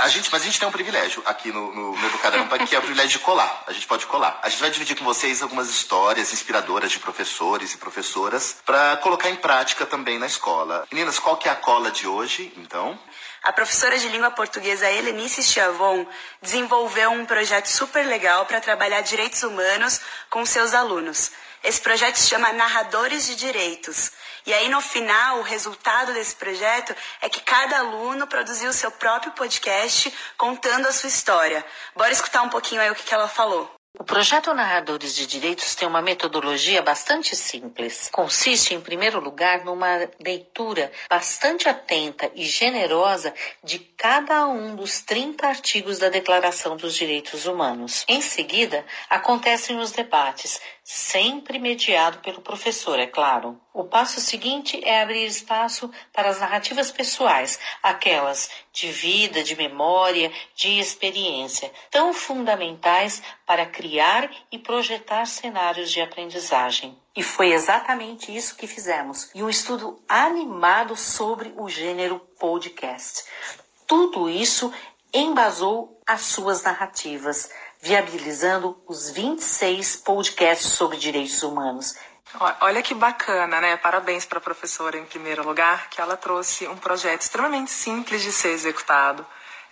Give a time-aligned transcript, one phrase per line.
[0.00, 2.78] a gente, mas a gente tem um privilégio aqui no, no, no Educaramba, que é
[2.78, 3.64] o privilégio de colar.
[3.66, 4.38] A gente pode colar.
[4.42, 9.30] A gente vai dividir com vocês algumas histórias inspiradoras de professores e professoras para colocar
[9.30, 10.86] em prática também na escola.
[10.90, 12.98] Meninas, qual que é a cola de hoje, então?
[13.42, 16.06] A professora de língua portuguesa Helenice Chiavon
[16.42, 21.30] desenvolveu um projeto super legal para trabalhar direitos humanos com seus alunos.
[21.62, 24.12] Esse projeto se chama Narradores de Direitos.
[24.46, 28.90] E aí, no final, o resultado desse projeto é que cada aluno produziu o seu
[28.90, 31.64] próprio podcast contando a sua história.
[31.94, 33.77] Bora escutar um pouquinho aí o que, que ela falou.
[33.96, 38.08] O projeto Narradores de Direitos tem uma metodologia bastante simples.
[38.12, 43.34] Consiste, em primeiro lugar, numa leitura bastante atenta e generosa
[43.64, 48.04] de cada um dos 30 artigos da Declaração dos Direitos Humanos.
[48.06, 53.60] Em seguida, acontecem os debates, sempre mediado pelo professor, é claro.
[53.74, 60.32] O passo seguinte é abrir espaço para as narrativas pessoais, aquelas de vida, de memória,
[60.54, 66.98] de experiência, tão fundamentais para criar e projetar cenários de aprendizagem.
[67.14, 69.30] E foi exatamente isso que fizemos.
[69.32, 73.24] E um estudo animado sobre o gênero podcast.
[73.86, 74.74] Tudo isso
[75.14, 81.94] embasou as suas narrativas, viabilizando os 26 podcasts sobre direitos humanos.
[82.60, 83.76] Olha que bacana, né?
[83.76, 88.32] Parabéns para a professora, em primeiro lugar, que ela trouxe um projeto extremamente simples de
[88.32, 89.24] ser executado.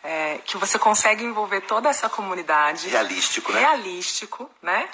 [0.02, 2.88] É, que você consegue envolver toda essa comunidade.
[2.88, 3.60] Realístico, né?
[3.60, 4.88] Realístico, né?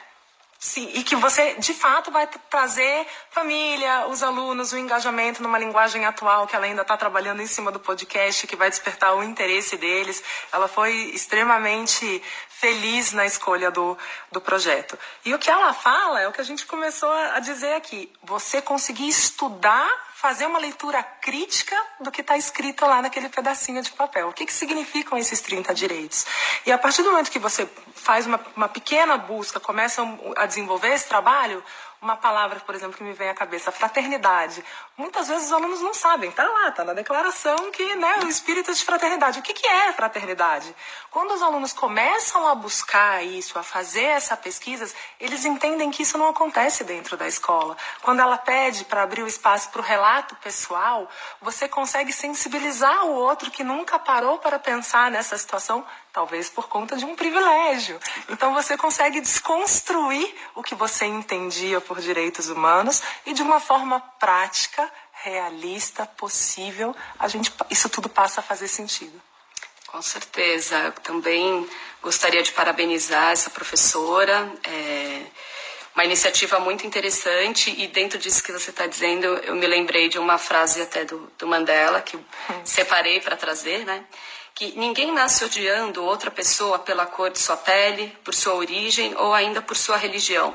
[0.64, 6.06] Sim, e que você de fato vai trazer família, os alunos, o engajamento numa linguagem
[6.06, 9.76] atual que ela ainda está trabalhando em cima do podcast, que vai despertar o interesse
[9.76, 10.22] deles.
[10.52, 13.98] Ela foi extremamente feliz na escolha do,
[14.30, 14.96] do projeto.
[15.24, 18.62] E o que ela fala é o que a gente começou a dizer aqui: você
[18.62, 19.90] conseguir estudar
[20.22, 24.28] fazer uma leitura crítica do que está escrito lá naquele pedacinho de papel.
[24.28, 26.24] O que, que significam esses 30 direitos?
[26.64, 30.00] E a partir do momento que você faz uma, uma pequena busca, começa
[30.36, 31.60] a desenvolver esse trabalho,
[32.02, 34.64] uma palavra, por exemplo, que me vem à cabeça, fraternidade.
[34.96, 38.74] Muitas vezes os alunos não sabem, está lá, está na declaração que né, o espírito
[38.74, 39.38] de fraternidade.
[39.38, 40.74] O que, que é fraternidade?
[41.12, 46.18] Quando os alunos começam a buscar isso, a fazer essa pesquisa, eles entendem que isso
[46.18, 47.76] não acontece dentro da escola.
[48.02, 50.11] Quando ela pede para abrir o espaço para o relato
[50.42, 51.08] pessoal,
[51.40, 56.96] você consegue sensibilizar o outro que nunca parou para pensar nessa situação talvez por conta
[56.96, 57.98] de um privilégio.
[58.28, 64.00] Então você consegue desconstruir o que você entendia por direitos humanos e de uma forma
[64.18, 69.20] prática, realista, possível, a gente isso tudo passa a fazer sentido.
[69.86, 70.92] Com certeza.
[71.02, 71.68] Também
[72.02, 74.50] gostaria de parabenizar essa professora.
[74.64, 75.26] É
[75.94, 80.18] uma iniciativa muito interessante e dentro disso que você está dizendo, eu me lembrei de
[80.18, 82.24] uma frase até do, do Mandela que hum.
[82.64, 84.04] separei para trazer, né?
[84.54, 89.32] que ninguém nasce odiando outra pessoa pela cor de sua pele, por sua origem ou
[89.34, 90.54] ainda por sua religião.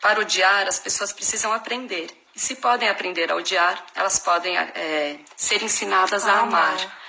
[0.00, 2.08] Para odiar, as pessoas precisam aprender.
[2.34, 6.99] E se podem aprender a odiar, elas podem é, ser ensinadas a amar.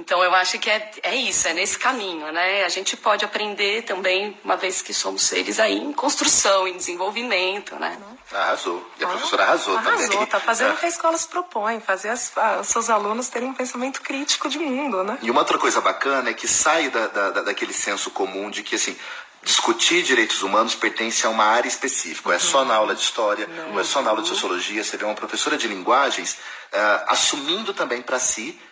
[0.00, 2.64] Então eu acho que é, é isso, é nesse caminho, né?
[2.64, 7.76] A gente pode aprender também, uma vez que somos seres aí em construção, em desenvolvimento,
[7.76, 7.98] né?
[8.32, 8.84] Arrasou.
[8.98, 10.06] E a professora arrasou, arrasou também.
[10.06, 13.48] Arrasou, tá fazendo o que a escola se propõe, fazer as, os seus alunos terem
[13.48, 15.18] um pensamento crítico de mundo, né?
[15.20, 18.76] E uma outra coisa bacana é que sai da, da, daquele senso comum de que,
[18.76, 18.96] assim,
[19.42, 22.32] discutir direitos humanos pertence a uma área específica.
[22.32, 24.82] É só na aula de história, não, ou é só na aula de sociologia.
[24.82, 26.34] Você vê uma professora de linguagens
[26.72, 28.60] uh, assumindo também para si